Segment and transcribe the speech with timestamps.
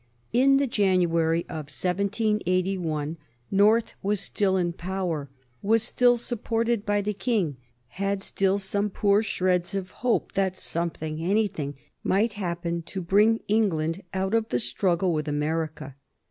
[0.33, 3.17] In the January of 1781
[3.51, 5.29] North was still in power,
[5.61, 7.57] was still supported by the King,
[7.89, 14.01] had still some poor shreds of hope that something, anything might happen to bring England
[14.11, 15.95] well out of the struggle with America.